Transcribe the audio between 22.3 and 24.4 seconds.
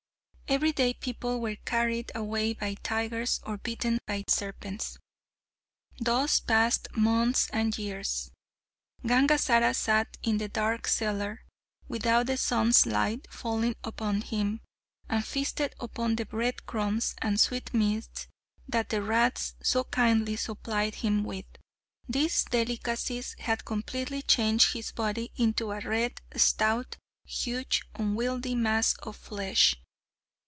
delicacies had completely